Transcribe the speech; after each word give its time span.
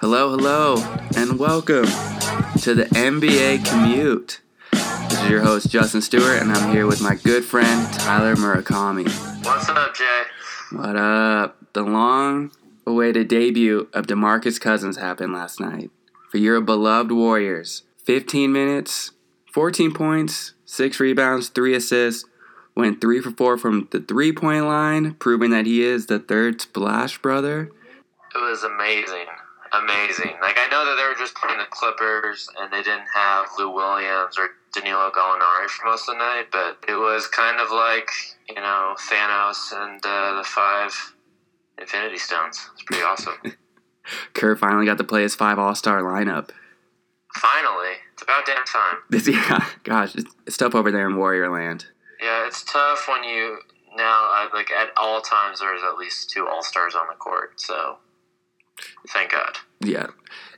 Hello, 0.00 0.30
hello, 0.30 0.76
and 1.14 1.38
welcome 1.38 1.84
to 1.84 2.74
the 2.74 2.88
NBA 2.92 3.66
Commute. 3.66 4.40
This 4.72 5.22
is 5.22 5.28
your 5.28 5.42
host, 5.42 5.68
Justin 5.68 6.00
Stewart, 6.00 6.40
and 6.40 6.50
I'm 6.50 6.72
here 6.72 6.86
with 6.86 7.02
my 7.02 7.16
good 7.16 7.44
friend, 7.44 7.86
Tyler 7.92 8.34
Murakami. 8.34 9.06
What's 9.44 9.68
up, 9.68 9.94
Jay? 9.94 10.22
What 10.72 10.96
up? 10.96 11.58
The 11.74 11.82
long 11.82 12.50
awaited 12.86 13.28
debut 13.28 13.90
of 13.92 14.06
DeMarcus 14.06 14.58
Cousins 14.58 14.96
happened 14.96 15.34
last 15.34 15.60
night 15.60 15.90
for 16.30 16.38
your 16.38 16.62
beloved 16.62 17.12
Warriors. 17.12 17.82
15 17.98 18.50
minutes, 18.50 19.10
14 19.52 19.92
points, 19.92 20.54
6 20.64 20.98
rebounds, 20.98 21.50
3 21.50 21.74
assists, 21.74 22.24
went 22.74 23.02
3 23.02 23.20
for 23.20 23.32
4 23.32 23.58
from 23.58 23.86
the 23.90 24.00
three 24.00 24.32
point 24.32 24.64
line, 24.64 25.12
proving 25.16 25.50
that 25.50 25.66
he 25.66 25.82
is 25.82 26.06
the 26.06 26.18
third 26.18 26.62
Splash 26.62 27.18
brother. 27.18 27.70
It 28.34 28.38
was 28.38 28.64
amazing. 28.64 29.26
Amazing. 29.72 30.34
Like, 30.40 30.58
I 30.58 30.66
know 30.70 30.84
that 30.84 30.96
they 30.96 31.06
were 31.06 31.18
just 31.18 31.34
playing 31.36 31.58
the 31.58 31.66
Clippers 31.70 32.48
and 32.58 32.72
they 32.72 32.82
didn't 32.82 33.06
have 33.14 33.46
Lou 33.58 33.70
Williams 33.70 34.36
or 34.36 34.50
Danilo 34.74 35.10
Gallinari 35.10 35.68
for 35.68 35.86
most 35.86 36.08
of 36.08 36.14
the 36.14 36.18
night, 36.18 36.46
but 36.50 36.78
it 36.88 36.96
was 36.96 37.26
kind 37.28 37.60
of 37.60 37.70
like, 37.70 38.08
you 38.48 38.56
know, 38.56 38.94
Thanos 38.98 39.72
and 39.72 40.04
uh, 40.04 40.36
the 40.38 40.44
five 40.44 41.14
Infinity 41.78 42.18
Stones. 42.18 42.68
It's 42.74 42.82
pretty 42.82 43.02
awesome. 43.02 43.34
Kerr 44.34 44.56
finally 44.56 44.86
got 44.86 44.98
to 44.98 45.04
play 45.04 45.22
his 45.22 45.34
five 45.34 45.58
All 45.58 45.74
Star 45.74 46.02
lineup. 46.02 46.50
Finally. 47.34 47.94
It's 48.12 48.22
about 48.22 48.44
damn 48.46 48.64
time. 48.64 48.98
Yeah, 49.32 49.66
gosh, 49.84 50.14
it's, 50.14 50.34
it's 50.46 50.56
tough 50.56 50.74
over 50.74 50.90
there 50.90 51.08
in 51.08 51.16
Warrior 51.16 51.50
Land. 51.50 51.86
Yeah, 52.20 52.46
it's 52.46 52.64
tough 52.64 53.06
when 53.08 53.24
you 53.24 53.58
now 53.96 54.48
like 54.52 54.70
at 54.70 54.90
all 54.96 55.20
times 55.20 55.60
there's 55.60 55.82
at 55.82 55.96
least 55.96 56.30
two 56.30 56.46
all 56.46 56.62
stars 56.62 56.94
on 56.94 57.06
the 57.08 57.14
court. 57.14 57.60
So 57.60 57.96
thank 59.08 59.32
God. 59.32 59.58
Yeah. 59.80 60.08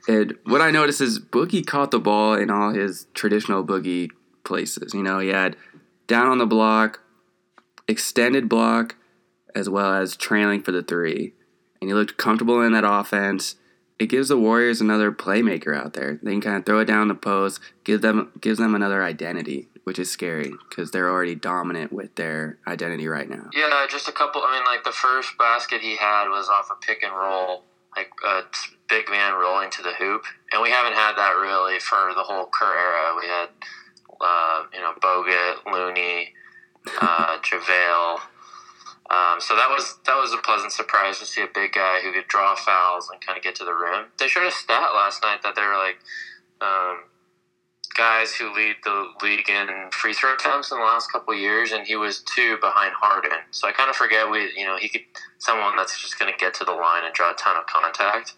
And 0.07 0.35
what 0.45 0.61
I 0.61 0.71
noticed 0.71 1.01
is 1.01 1.19
Boogie 1.19 1.65
caught 1.65 1.91
the 1.91 1.99
ball 1.99 2.33
in 2.33 2.49
all 2.49 2.73
his 2.73 3.07
traditional 3.13 3.63
Boogie 3.63 4.09
places. 4.43 4.93
You 4.93 5.03
know, 5.03 5.19
he 5.19 5.29
had 5.29 5.55
down 6.07 6.27
on 6.27 6.37
the 6.37 6.45
block, 6.45 6.99
extended 7.87 8.49
block, 8.49 8.95
as 9.55 9.69
well 9.69 9.93
as 9.93 10.15
trailing 10.15 10.61
for 10.61 10.71
the 10.71 10.83
three. 10.83 11.33
And 11.79 11.89
he 11.89 11.93
looked 11.93 12.17
comfortable 12.17 12.61
in 12.61 12.73
that 12.73 12.83
offense. 12.85 13.55
It 13.99 14.07
gives 14.07 14.27
the 14.27 14.37
Warriors 14.37 14.81
another 14.81 15.11
playmaker 15.11 15.75
out 15.75 15.93
there. 15.93 16.19
They 16.21 16.31
can 16.31 16.41
kind 16.41 16.57
of 16.57 16.65
throw 16.65 16.79
it 16.79 16.85
down 16.85 17.07
the 17.07 17.15
post, 17.15 17.61
give 17.83 18.01
them 18.01 18.31
gives 18.41 18.57
them 18.57 18.75
another 18.75 19.03
identity, 19.03 19.69
which 19.83 19.99
is 19.99 20.11
scary 20.11 20.51
because 20.69 20.91
they're 20.91 21.09
already 21.09 21.35
dominant 21.35 21.93
with 21.93 22.15
their 22.15 22.57
identity 22.67 23.07
right 23.07 23.29
now. 23.29 23.49
Yeah, 23.53 23.85
just 23.89 24.09
a 24.09 24.11
couple. 24.11 24.41
I 24.43 24.57
mean, 24.57 24.65
like 24.65 24.83
the 24.83 24.91
first 24.91 25.37
basket 25.37 25.81
he 25.81 25.95
had 25.95 26.27
was 26.27 26.49
off 26.49 26.69
a 26.71 26.85
pick 26.85 27.03
and 27.03 27.13
roll, 27.13 27.63
like 27.95 28.11
a 28.25 28.41
big 28.89 29.09
man 29.09 29.33
rolling 29.33 29.69
to 29.71 29.81
the 29.81 29.93
hoop, 29.93 30.23
and 30.51 30.61
we 30.61 30.69
haven't 30.69 30.93
had 30.93 31.15
that 31.15 31.35
really 31.39 31.79
for 31.79 32.13
the 32.15 32.23
whole 32.23 32.47
Kerr 32.47 32.73
era. 32.77 33.15
We 33.19 33.27
had, 33.27 33.49
uh, 34.21 34.63
you 34.73 34.79
know, 34.79 34.93
Bogut, 35.01 35.65
Looney, 35.71 36.33
uh, 37.01 37.37
JaVale. 37.43 38.19
Um, 39.09 39.39
so 39.39 39.55
that 39.55 39.69
was 39.69 39.99
that 40.05 40.15
was 40.15 40.33
a 40.33 40.37
pleasant 40.37 40.71
surprise 40.71 41.19
to 41.19 41.25
see 41.25 41.41
a 41.41 41.47
big 41.53 41.73
guy 41.73 41.99
who 42.01 42.13
could 42.13 42.27
draw 42.27 42.55
fouls 42.55 43.09
and 43.11 43.21
kind 43.21 43.37
of 43.37 43.43
get 43.43 43.55
to 43.55 43.65
the 43.65 43.73
rim. 43.73 44.05
They 44.17 44.27
showed 44.27 44.47
a 44.47 44.51
stat 44.51 44.89
last 44.95 45.21
night 45.21 45.43
that 45.43 45.55
they 45.55 45.61
were 45.61 45.77
like 45.77 45.99
um, 46.61 47.03
guys 47.93 48.33
who 48.33 48.53
lead 48.53 48.75
the 48.83 49.11
league 49.21 49.49
in 49.49 49.67
free 49.91 50.13
throw 50.13 50.33
attempts 50.33 50.71
in 50.71 50.77
the 50.77 50.83
last 50.83 51.11
couple 51.11 51.33
years, 51.35 51.71
and 51.71 51.85
he 51.85 51.95
was 51.95 52.23
two 52.35 52.57
behind 52.61 52.93
Harden. 52.99 53.39
So 53.51 53.67
I 53.67 53.71
kind 53.71 53.89
of 53.89 53.95
forget 53.95 54.29
we 54.29 54.51
you 54.57 54.65
know 54.65 54.77
he 54.77 54.89
could 54.89 55.01
someone 55.37 55.75
that's 55.75 56.01
just 56.01 56.19
going 56.19 56.31
to 56.31 56.37
get 56.37 56.53
to 56.55 56.65
the 56.65 56.71
line 56.71 57.03
and 57.05 57.13
draw 57.13 57.31
a 57.31 57.35
ton 57.35 57.57
of 57.57 57.65
contact. 57.65 58.33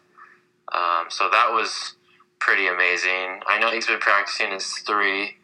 Um, 0.74 1.06
so 1.10 1.30
that 1.32 1.52
was 1.52 1.96
pretty 2.40 2.68
amazing. 2.68 3.42
I 3.48 3.60
know 3.60 3.72
he's 3.72 3.88
been 3.88 4.00
practicing 4.00 4.52
his 4.52 4.66
three, 4.86 5.36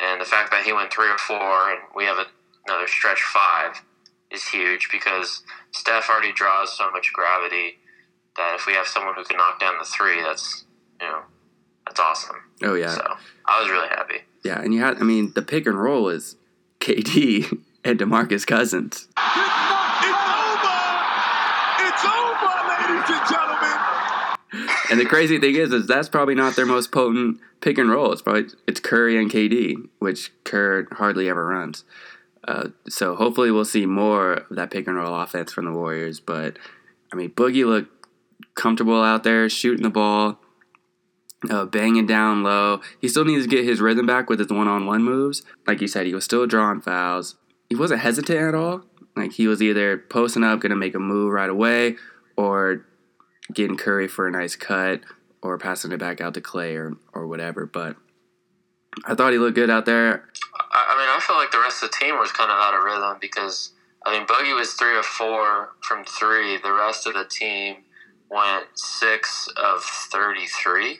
and 0.00 0.20
the 0.20 0.24
fact 0.24 0.50
that 0.50 0.64
he 0.64 0.72
went 0.72 0.92
three 0.92 1.08
or 1.08 1.18
four, 1.18 1.70
and 1.70 1.80
we 1.94 2.04
have 2.04 2.18
another 2.66 2.86
stretch 2.86 3.22
five 3.22 3.82
is 4.30 4.48
huge 4.48 4.88
because 4.90 5.42
Steph 5.72 6.08
already 6.08 6.32
draws 6.32 6.76
so 6.76 6.90
much 6.90 7.12
gravity 7.12 7.78
that 8.36 8.54
if 8.56 8.66
we 8.66 8.74
have 8.74 8.86
someone 8.86 9.14
who 9.14 9.24
can 9.24 9.36
knock 9.36 9.60
down 9.60 9.74
the 9.78 9.84
three, 9.84 10.20
that's 10.22 10.64
you 11.00 11.06
know 11.06 11.22
that's 11.86 12.00
awesome. 12.00 12.36
Oh 12.64 12.74
yeah. 12.74 12.94
So 12.94 13.16
I 13.46 13.60
was 13.60 13.70
really 13.70 13.88
happy. 13.88 14.20
Yeah, 14.42 14.60
and 14.60 14.74
you 14.74 14.80
had 14.80 14.98
I 14.98 15.02
mean 15.02 15.32
the 15.34 15.42
pick 15.42 15.66
and 15.66 15.78
roll 15.78 16.08
is 16.08 16.36
KD 16.80 17.60
and 17.84 17.98
DeMarcus 17.98 18.46
Cousins. 18.46 19.08
It's 21.78 22.04
over, 22.04 22.52
ladies 22.68 23.10
and 23.10 23.28
gentlemen. 23.28 23.78
And 24.90 25.00
the 25.00 25.06
crazy 25.06 25.38
thing 25.38 25.54
is, 25.56 25.72
is 25.72 25.86
that's 25.86 26.08
probably 26.08 26.34
not 26.34 26.56
their 26.56 26.66
most 26.66 26.92
potent 26.92 27.40
pick 27.60 27.78
and 27.78 27.90
roll. 27.90 28.12
It's 28.12 28.22
probably 28.22 28.46
it's 28.66 28.80
Curry 28.80 29.18
and 29.18 29.30
KD, 29.30 29.88
which 29.98 30.32
Kerr 30.44 30.86
hardly 30.92 31.28
ever 31.28 31.46
runs. 31.46 31.84
Uh, 32.46 32.68
so 32.88 33.14
hopefully 33.14 33.50
we'll 33.50 33.64
see 33.64 33.86
more 33.86 34.34
of 34.34 34.56
that 34.56 34.70
pick 34.70 34.86
and 34.86 34.96
roll 34.96 35.18
offense 35.18 35.52
from 35.52 35.64
the 35.64 35.72
Warriors. 35.72 36.20
But 36.20 36.58
I 37.12 37.16
mean, 37.16 37.30
Boogie 37.30 37.66
looked 37.66 38.06
comfortable 38.54 39.02
out 39.02 39.24
there 39.24 39.48
shooting 39.48 39.82
the 39.82 39.90
ball, 39.90 40.38
uh, 41.50 41.64
banging 41.66 42.06
down 42.06 42.42
low. 42.42 42.80
He 43.00 43.08
still 43.08 43.24
needs 43.24 43.44
to 43.44 43.50
get 43.50 43.64
his 43.64 43.80
rhythm 43.80 44.06
back 44.06 44.28
with 44.28 44.38
his 44.38 44.50
one-on-one 44.50 45.02
moves. 45.02 45.42
Like 45.66 45.80
you 45.80 45.88
said, 45.88 46.06
he 46.06 46.14
was 46.14 46.24
still 46.24 46.46
drawing 46.46 46.80
fouls. 46.80 47.36
He 47.68 47.76
wasn't 47.76 48.00
hesitant 48.00 48.38
at 48.38 48.54
all. 48.54 48.84
Like 49.16 49.32
he 49.32 49.46
was 49.46 49.62
either 49.62 49.98
posting 49.98 50.44
up, 50.44 50.60
gonna 50.60 50.76
make 50.76 50.94
a 50.94 50.98
move 50.98 51.32
right 51.32 51.50
away, 51.50 51.96
or 52.36 52.84
getting 53.52 53.76
Curry 53.76 54.08
for 54.08 54.26
a 54.26 54.30
nice 54.30 54.56
cut, 54.56 55.00
or 55.42 55.58
passing 55.58 55.92
it 55.92 55.98
back 55.98 56.20
out 56.20 56.34
to 56.34 56.40
Klay 56.40 56.76
or 56.76 56.96
or 57.12 57.26
whatever. 57.26 57.66
But 57.66 57.96
I 59.04 59.14
thought 59.14 59.32
he 59.32 59.38
looked 59.38 59.54
good 59.54 59.70
out 59.70 59.86
there. 59.86 60.28
I, 60.72 60.96
mean, 60.98 61.08
I 61.08 61.20
felt 61.20 61.38
like 61.38 61.52
the 61.52 61.58
rest 61.58 61.82
of 61.82 61.90
the 61.90 61.96
team 61.96 62.18
was 62.18 62.32
kind 62.32 62.50
of 62.50 62.56
out 62.56 62.74
of 62.74 62.84
rhythm 62.84 63.18
because 63.20 63.72
I 64.04 64.16
mean, 64.16 64.26
Boogie 64.26 64.56
was 64.56 64.74
three 64.74 64.98
of 64.98 65.04
four 65.04 65.70
from 65.80 66.04
three. 66.04 66.58
The 66.58 66.72
rest 66.72 67.06
of 67.06 67.14
the 67.14 67.24
team 67.24 67.76
went 68.30 68.66
six 68.74 69.48
of 69.56 69.82
thirty-three. 69.82 70.98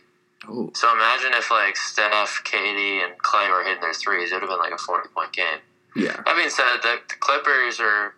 So 0.75 0.93
imagine 0.93 1.33
if 1.35 1.51
like 1.51 1.77
Steph, 1.77 2.43
KD, 2.45 3.05
and 3.05 3.15
Klay 3.23 3.51
were 3.51 3.63
hitting 3.65 3.81
their 3.81 3.95
threes, 3.95 4.31
it 4.31 4.35
would 4.37 4.43
have 4.43 4.51
been 4.51 4.59
like 4.59 4.73
a 4.73 4.79
forty-point 4.79 5.33
game. 5.33 5.59
yeah, 5.97 6.21
That 6.25 6.37
being 6.37 6.51
said, 6.51 6.79
the, 6.83 6.97
the 7.09 7.15
Clippers 7.21 7.81
are 7.81 8.15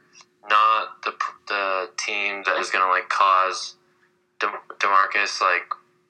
not 0.49 1.03
the 1.05 1.13
the 1.49 1.91
team 1.97 2.43
that 2.47 2.57
is 2.59 2.71
going 2.71 2.85
to 2.85 2.91
like 2.91 3.09
cause 3.09 3.75
De, 4.41 4.47
Demarcus 4.79 5.41
like 5.41 5.63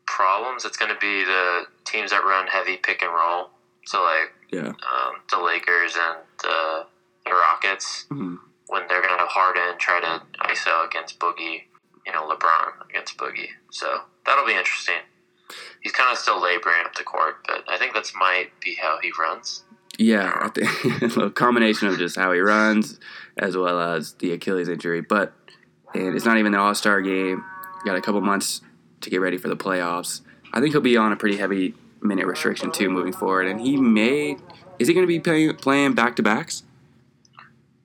problems. 0.07 0.65
It's 0.65 0.77
going 0.77 0.93
to 0.93 0.99
be 1.01 1.25
the 1.25 1.63
teams 1.85 2.11
that 2.11 2.23
run 2.25 2.47
heavy 2.47 2.77
pick 2.77 3.03
and 3.03 3.13
roll. 3.13 3.51
So 3.87 4.03
like 4.03 4.33
yeah. 4.51 4.69
um, 4.69 5.15
the 5.31 5.39
Lakers 5.43 5.97
and 6.01 6.19
the, 6.43 6.87
the 7.25 7.31
Rockets 7.33 8.07
Mhm. 8.11 8.39
when 8.69 8.83
they're 8.89 9.03
going 9.03 9.19
to 9.19 9.27
Harden 9.27 9.79
try 9.79 10.01
to 10.01 10.23
ISO 10.49 10.87
against 10.87 11.19
Boogie. 11.19 11.63
You 12.07 12.13
know 12.13 12.29
LeBron 12.29 12.89
against 12.89 13.17
Boogie. 13.17 13.49
So 13.71 14.03
that'll 14.25 14.47
be 14.47 14.55
interesting. 14.55 15.03
He's 15.87 15.93
kind 15.93 16.11
of 16.11 16.19
still 16.19 16.43
laboring 16.43 16.85
up 16.85 16.97
the 16.97 17.05
court, 17.05 17.47
but 17.47 17.63
I 17.69 17.79
think 17.79 17.95
that's 17.95 18.13
might 18.13 18.49
be 18.61 18.75
how 18.75 18.99
he 19.01 19.13
runs. 19.17 19.63
Yeah, 19.97 20.33
I 20.35 20.49
think 20.49 21.17
a 21.17 21.31
combination 21.31 21.87
of 21.87 21.97
just 21.97 22.17
how 22.17 22.33
he 22.33 22.41
runs 22.41 22.99
as 23.37 23.57
well 23.57 23.79
as 23.79 24.15
the 24.15 24.33
Achilles 24.33 24.69
injury. 24.69 25.01
But 25.01 25.33
and 25.95 26.17
it's 26.17 26.25
not 26.25 26.39
even 26.39 26.51
the 26.51 26.59
All 26.59 26.75
Star 26.75 27.01
game. 27.03 27.45
Got 27.85 27.95
a 27.95 28.01
couple 28.01 28.21
months 28.21 28.63
to 29.03 29.11
get 29.11 29.21
ready 29.21 29.37
for 29.37 29.47
the 29.47 29.57
playoffs. 29.57 30.23
I 30.53 30.59
think 30.59 30.73
he'll 30.73 30.81
be 30.81 30.97
on 30.97 31.13
a 31.13 31.17
pretty 31.17 31.37
heavy 31.37 31.75
minute 32.03 32.27
restriction 32.27 32.73
too 32.73 32.91
moving 32.91 33.13
forward. 33.13 33.47
And 33.47 33.61
he 33.61 33.77
may 33.77 34.39
is 34.81 34.89
he 34.89 34.93
going 34.93 35.05
to 35.05 35.07
be 35.07 35.21
playing 35.21 35.55
playing 35.55 35.95
back 35.95 36.17
to 36.17 36.23
backs? 36.25 36.65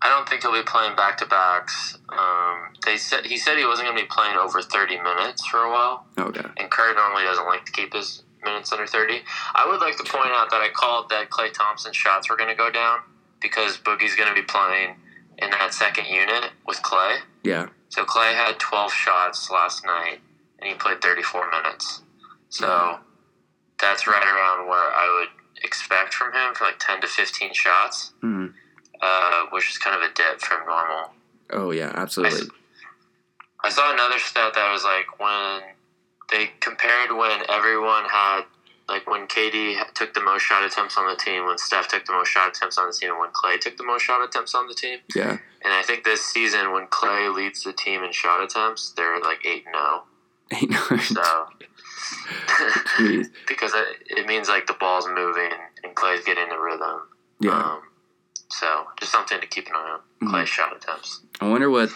I 0.02 0.10
don't 0.10 0.28
think 0.28 0.42
he'll 0.42 0.54
be 0.54 0.64
playing 0.64 0.96
back 0.96 1.20
to 1.20 1.28
backs. 1.28 2.00
Um, 2.10 2.61
they 2.86 2.97
said 2.97 3.25
he 3.25 3.38
said 3.38 3.58
he 3.58 3.66
wasn't 3.66 3.88
going 3.88 3.97
to 3.97 4.03
be 4.03 4.09
playing 4.09 4.38
over 4.38 4.62
thirty 4.62 4.97
minutes 5.00 5.46
for 5.46 5.58
a 5.59 5.69
while, 5.69 6.06
Okay. 6.18 6.46
and 6.58 6.69
Kerr 6.72 6.94
normally 6.96 7.23
doesn't 7.23 7.46
like 7.46 7.66
to 7.66 7.72
keep 7.72 7.94
his 7.94 8.23
minutes 8.44 8.72
under 8.72 8.88
thirty. 8.88 9.20
I 9.56 9.67
would 9.67 9.79
like 9.82 9.97
to 9.97 10.03
point 10.03 10.32
out 10.32 10.50
that 10.52 10.61
I 10.61 10.70
called 10.73 11.09
that 11.09 11.29
Klay 11.29 11.52
Thompson 11.53 11.94
shots 11.94 12.29
were 12.29 12.35
going 12.38 12.50
to 12.50 12.56
go 12.56 12.72
down 12.72 13.00
because 13.41 13.78
Boogie's 13.78 14.16
going 14.16 14.29
to 14.29 14.35
be 14.35 14.41
playing 14.44 14.96
in 15.38 15.50
that 15.52 15.73
second 15.73 16.06
unit 16.06 16.52
with 16.67 16.78
Klay. 16.84 17.20
Yeah. 17.44 17.70
So 17.90 18.03
Klay 18.06 18.34
had 18.34 18.59
twelve 18.59 18.91
shots 18.94 19.50
last 19.52 19.85
night, 19.85 20.20
and 20.59 20.70
he 20.70 20.76
played 20.76 21.02
thirty 21.02 21.22
four 21.23 21.50
minutes. 21.52 22.02
So 22.50 23.00
that's 23.79 24.06
right 24.08 24.23
around 24.23 24.67
where 24.67 24.91
I 24.94 25.20
would 25.20 25.64
expect 25.64 26.14
from 26.14 26.34
him 26.34 26.53
for 26.56 26.64
like 26.66 26.79
ten 26.79 27.00
to 27.02 27.08
fifteen 27.08 27.53
shots 27.53 28.14
hmm 28.22 28.47
uh, 29.02 29.46
which 29.52 29.70
is 29.72 29.78
kind 29.79 29.96
of 29.96 30.08
a 30.09 30.14
dip 30.14 30.40
from 30.41 30.64
normal. 30.66 31.11
Oh 31.52 31.72
yeah, 31.72 31.91
absolutely. 31.96 32.41
I 32.41 32.60
saw 33.69 33.93
another 33.93 34.19
stat 34.19 34.53
that 34.55 34.72
was 34.72 34.84
like 34.84 35.19
when 35.19 35.61
they 36.31 36.52
compared 36.59 37.11
when 37.16 37.41
everyone 37.49 38.05
had 38.05 38.41
like 38.90 39.08
when 39.08 39.28
KD 39.28 39.78
took 39.93 40.13
the 40.13 40.22
most 40.22 40.41
shot 40.41 40.63
attempts 40.63 40.97
on 40.97 41.08
the 41.08 41.16
team, 41.16 41.46
when 41.46 41.58
Steph 41.58 41.87
took 41.87 42.05
the 42.05 42.11
most 42.11 42.28
shot 42.29 42.49
attempts 42.49 42.78
on 42.78 42.87
the 42.87 42.93
team, 42.93 43.11
and 43.11 43.19
when 43.19 43.29
Klay 43.29 43.59
took 43.59 43.78
the 43.78 43.85
most 43.85 44.02
shot 44.03 44.22
attempts 44.23 44.53
on 44.53 44.67
the 44.67 44.73
team. 44.73 44.99
Yeah. 45.16 45.37
And 45.63 45.73
I 45.73 45.81
think 45.84 46.03
this 46.03 46.25
season, 46.25 46.72
when 46.73 46.87
Klay 46.87 47.34
leads 47.34 47.63
the 47.63 47.72
team 47.72 48.03
in 48.03 48.11
shot 48.11 48.43
attempts, 48.43 48.91
they're 48.91 49.19
like 49.22 49.46
eight 49.46 49.63
zero. 49.63 50.03
Eight 50.52 50.69
nine. 50.69 50.99
So 50.99 51.22
because 53.47 53.73
it, 53.73 53.85
it 54.08 54.28
means 54.28 54.49
like 54.49 54.67
the 54.67 54.75
ball's 54.79 55.08
moving 55.08 55.52
and 55.84 55.96
Klay's 55.96 56.23
getting 56.25 56.49
the 56.49 56.59
rhythm. 56.59 57.02
Yeah. 57.40 57.52
Um, 57.52 57.81
so 58.49 58.85
just 58.99 59.11
something 59.11 59.40
to 59.40 59.47
keep 59.47 59.67
an 59.67 59.73
eye 59.75 59.97
on. 60.22 60.28
Klay's 60.29 60.49
Mhm. 60.49 60.53
shot 60.53 60.75
attempts. 60.75 61.22
I 61.40 61.47
wonder 61.47 61.69
what 61.69 61.90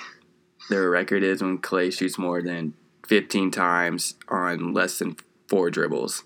their 0.69 0.89
record 0.89 1.23
is 1.23 1.41
when 1.41 1.59
Klay 1.59 1.91
shoots 1.95 2.17
more 2.17 2.41
than 2.41 2.73
15 3.07 3.51
times 3.51 4.15
on 4.27 4.73
less 4.73 4.99
than 4.99 5.17
four 5.47 5.69
dribbles. 5.69 6.23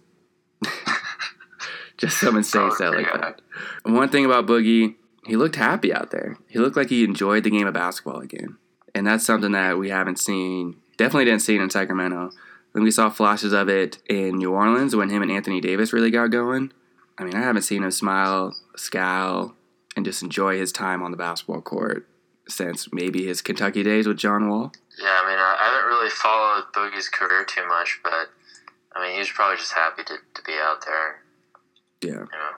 Just 1.98 2.20
some 2.20 2.38
insane 2.38 2.70
Oh, 2.72 2.76
stat 2.76 2.94
like 2.94 3.12
that. 3.14 3.42
One 3.84 4.08
thing 4.10 4.26
about 4.26 4.48
Boogie, 4.48 4.96
he 5.26 5.36
looked 5.36 5.58
happy 5.58 5.94
out 5.94 6.12
there. 6.12 6.38
He 6.48 6.58
looked 6.60 6.78
like 6.78 6.90
he 6.90 7.04
enjoyed 7.04 7.44
the 7.44 7.50
game 7.50 7.68
of 7.68 7.74
basketball 7.74 8.22
again. 8.22 8.58
And 8.96 9.06
that's 9.06 9.26
something 9.26 9.52
that 9.52 9.78
we 9.78 9.90
haven't 9.90 10.18
seen, 10.18 10.78
definitely 10.98 11.26
didn't 11.26 11.42
see 11.42 11.56
it 11.56 11.62
in 11.62 11.70
Sacramento. 11.70 12.32
When 12.72 12.84
we 12.84 12.92
saw 12.92 13.10
flashes 13.10 13.52
of 13.52 13.68
it 13.68 13.98
in 14.08 14.38
New 14.38 14.54
Orleans 14.54 14.96
when 14.96 15.10
him 15.10 15.22
and 15.22 15.32
Anthony 15.32 15.60
Davis 15.60 15.92
really 15.92 16.12
got 16.12 16.28
going. 16.28 16.72
I 17.18 17.24
mean, 17.24 17.36
I 17.36 17.42
haven't 17.42 17.64
seen 17.64 17.84
him 17.84 17.92
smile, 17.92 18.56
scowl, 18.78 19.56
and 19.96 20.06
just 20.06 20.24
enjoy 20.24 20.58
his 20.58 20.72
time 20.72 21.04
on 21.04 21.12
the 21.12 21.18
basketball 21.18 21.62
court 21.62 22.08
since 22.50 22.92
maybe 22.92 23.26
his 23.26 23.42
Kentucky 23.42 23.84
days 23.84 24.08
with 24.08 24.18
John 24.18 24.50
Wall. 24.50 24.72
Yeah, 25.02 25.22
I 25.24 25.30
mean, 25.30 25.38
I, 25.40 25.58
I 25.60 25.66
haven't 25.74 25.88
really 25.88 26.10
followed 26.10 26.66
Boogie's 26.74 27.08
career 27.08 27.46
too 27.46 27.66
much, 27.68 28.00
but 28.04 28.30
I 28.96 29.02
mean, 29.04 29.14
he 29.14 29.20
was 29.20 29.30
probably 29.30 29.58
just 29.58 29.72
happy 29.74 30.04
to, 30.04 30.16
to 30.34 30.42
be 30.46 30.54
out 30.54 30.84
there. 30.86 31.22
Yeah, 32.02 32.12
You 32.12 32.20
know, 32.20 32.56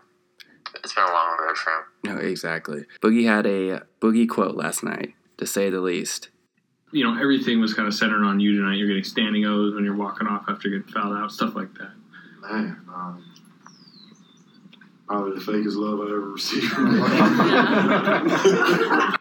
it's 0.84 0.94
been 0.94 1.04
a 1.04 1.08
long 1.12 1.38
road 1.40 1.58
for 1.58 1.70
him. 1.72 1.84
no, 2.06 2.18
exactly. 2.18 2.86
Boogie 3.02 3.26
had 3.26 3.46
a 3.46 3.84
Boogie 4.00 4.28
quote 4.30 4.56
last 4.56 4.84
night, 4.84 5.14
to 5.38 5.46
say 5.46 5.70
the 5.70 5.82
least. 5.82 6.30
You 6.94 7.04
know, 7.06 7.20
everything 7.22 7.60
was 7.62 7.74
kind 7.74 7.88
of 7.88 7.94
centered 7.94 8.24
on 8.24 8.40
you 8.40 8.58
tonight. 8.58 8.76
You're 8.78 8.88
getting 8.88 9.04
standing 9.04 9.46
O's 9.46 9.74
when 9.74 9.84
you're 9.86 9.96
walking 9.96 10.28
off 10.28 10.46
after 10.48 10.70
getting 10.70 10.92
fouled 10.92 11.16
out, 11.18 11.32
stuff 11.32 11.56
like 11.56 11.74
that. 11.76 11.92
Man, 12.42 12.82
um, 12.94 13.24
probably 15.08 15.40
the 15.40 15.46
fakest 15.52 15.76
love 15.76 16.00
I 16.00 16.04
ever 16.06 16.32
received. 16.32 16.74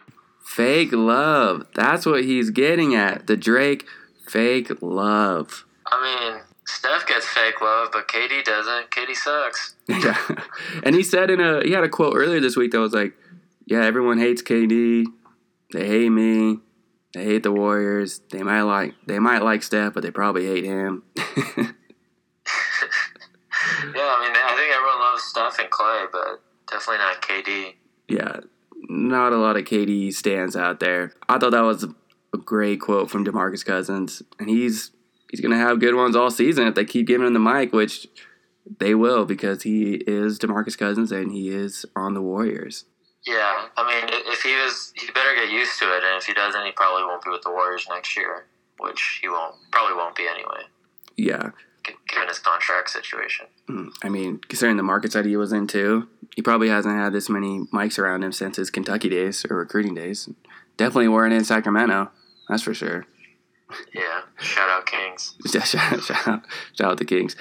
in 0.57 0.63
my 0.63 0.67
life. 0.67 0.77
Fake 0.87 0.91
love. 0.91 1.67
That's 1.75 2.05
what 2.05 2.23
he's 2.23 2.49
getting 2.49 2.95
at. 2.95 3.27
The 3.27 3.37
Drake 3.37 3.85
fake 4.27 4.71
love. 4.81 5.65
I 5.87 6.01
mean, 6.31 6.41
Steph 6.65 7.05
gets 7.07 7.27
fake 7.27 7.61
love, 7.61 7.89
but 7.91 8.07
KD 8.07 8.43
doesn't. 8.43 8.91
KD 8.91 9.15
sucks. 9.15 9.75
Yeah. 9.87 10.17
And 10.83 10.95
he 10.95 11.03
said 11.03 11.29
in 11.29 11.41
a 11.41 11.61
he 11.63 11.71
had 11.73 11.83
a 11.83 11.89
quote 11.89 12.13
earlier 12.15 12.39
this 12.39 12.55
week 12.55 12.71
that 12.71 12.79
was 12.79 12.93
like, 12.93 13.13
Yeah, 13.65 13.83
everyone 13.83 14.19
hates 14.19 14.41
KD. 14.41 15.05
They 15.73 15.87
hate 15.87 16.09
me. 16.09 16.59
They 17.13 17.25
hate 17.25 17.43
the 17.43 17.51
Warriors. 17.51 18.21
They 18.31 18.41
might 18.41 18.61
like 18.61 18.95
they 19.05 19.19
might 19.19 19.43
like 19.43 19.63
Steph, 19.63 19.93
but 19.93 20.01
they 20.03 20.11
probably 20.11 20.45
hate 20.47 20.63
him. 20.63 21.03
Yeah, 23.83 24.15
I 24.17 24.21
mean, 24.21 24.31
I 24.35 24.55
think 24.55 24.73
everyone 24.73 24.99
loves 24.99 25.23
Steph 25.23 25.59
and 25.59 25.69
Klay, 25.69 26.05
but 26.11 26.41
definitely 26.69 26.97
not 26.97 27.21
KD. 27.21 27.73
yeah. 28.07 28.39
Not 28.93 29.31
a 29.31 29.37
lot 29.37 29.55
of 29.55 29.63
KD 29.63 30.13
stands 30.13 30.55
out 30.57 30.81
there. 30.81 31.13
I 31.29 31.37
thought 31.37 31.51
that 31.51 31.61
was 31.61 31.85
a 32.33 32.37
great 32.37 32.81
quote 32.81 33.09
from 33.09 33.23
DeMarcus 33.23 33.65
Cousins. 33.65 34.21
And 34.37 34.49
he's 34.49 34.91
he's 35.29 35.39
gonna 35.39 35.57
have 35.57 35.79
good 35.79 35.95
ones 35.95 36.15
all 36.15 36.29
season 36.29 36.67
if 36.67 36.75
they 36.75 36.83
keep 36.83 37.07
giving 37.07 37.25
him 37.25 37.33
the 37.33 37.39
mic, 37.39 37.71
which 37.71 38.07
they 38.79 38.93
will 38.93 39.25
because 39.25 39.63
he 39.63 39.93
is 40.07 40.37
DeMarcus 40.39 40.77
Cousins 40.77 41.11
and 41.11 41.31
he 41.31 41.49
is 41.49 41.85
on 41.95 42.13
the 42.15 42.21
Warriors. 42.21 42.83
Yeah, 43.25 43.67
I 43.77 43.87
mean, 43.87 44.09
if 44.27 44.41
he 44.41 44.53
was, 44.55 44.91
he 44.95 45.09
better 45.11 45.35
get 45.35 45.51
used 45.51 45.77
to 45.79 45.85
it, 45.85 46.03
and 46.03 46.17
if 46.17 46.25
he 46.25 46.33
doesn't, 46.33 46.65
he 46.65 46.71
probably 46.71 47.03
won't 47.03 47.23
be 47.23 47.29
with 47.29 47.43
the 47.43 47.51
Warriors 47.51 47.85
next 47.87 48.17
year, 48.17 48.47
which 48.79 49.19
he 49.21 49.29
won't, 49.29 49.55
probably 49.71 49.95
won't 49.95 50.15
be 50.15 50.27
anyway, 50.27 50.63
Yeah. 51.17 51.51
Gi- 51.85 51.95
given 52.07 52.27
his 52.27 52.39
contract 52.39 52.89
situation. 52.89 53.47
Mm, 53.69 53.91
I 54.03 54.09
mean, 54.09 54.39
considering 54.47 54.77
the 54.77 54.83
markets 54.83 55.13
that 55.13 55.25
he 55.25 55.35
was 55.35 55.51
in 55.51 55.67
too, 55.67 56.07
he 56.35 56.41
probably 56.41 56.69
hasn't 56.69 56.95
had 56.95 57.13
this 57.13 57.29
many 57.29 57.61
mics 57.73 57.99
around 57.99 58.23
him 58.23 58.31
since 58.31 58.57
his 58.57 58.69
Kentucky 58.69 59.09
days 59.09 59.45
or 59.49 59.57
recruiting 59.57 59.95
days. 59.95 60.29
Definitely 60.77 61.09
weren't 61.09 61.33
in 61.33 61.43
Sacramento, 61.43 62.11
that's 62.49 62.63
for 62.63 62.73
sure. 62.73 63.05
Yeah, 63.93 64.21
shout 64.39 64.69
out 64.69 64.85
Kings. 64.85 65.35
shout, 65.51 65.67
shout, 65.67 66.03
shout 66.03 66.27
out, 66.27 66.45
shout 66.73 66.91
out 66.91 66.97
the 66.97 67.05
Kings. 67.05 67.35